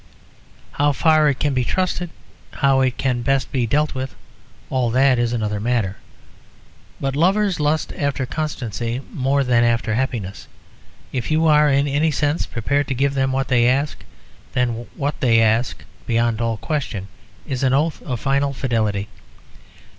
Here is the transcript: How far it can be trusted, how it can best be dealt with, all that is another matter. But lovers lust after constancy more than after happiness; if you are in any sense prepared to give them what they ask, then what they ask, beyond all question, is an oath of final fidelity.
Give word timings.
How 0.71 0.93
far 0.93 1.29
it 1.29 1.37
can 1.39 1.53
be 1.53 1.63
trusted, 1.63 2.09
how 2.53 2.79
it 2.81 2.97
can 2.97 3.21
best 3.21 3.51
be 3.51 3.67
dealt 3.67 3.93
with, 3.93 4.15
all 4.71 4.89
that 4.89 5.19
is 5.19 5.31
another 5.31 5.59
matter. 5.59 5.97
But 6.99 7.15
lovers 7.15 7.59
lust 7.59 7.93
after 7.95 8.25
constancy 8.25 9.01
more 9.13 9.43
than 9.43 9.63
after 9.63 9.93
happiness; 9.93 10.47
if 11.13 11.29
you 11.29 11.45
are 11.45 11.69
in 11.69 11.87
any 11.87 12.09
sense 12.09 12.47
prepared 12.47 12.87
to 12.87 12.95
give 12.95 13.13
them 13.13 13.31
what 13.31 13.47
they 13.47 13.67
ask, 13.69 14.03
then 14.53 14.87
what 14.95 15.19
they 15.19 15.39
ask, 15.39 15.83
beyond 16.07 16.41
all 16.41 16.57
question, 16.57 17.07
is 17.45 17.61
an 17.61 17.73
oath 17.75 18.01
of 18.01 18.19
final 18.19 18.53
fidelity. 18.53 19.07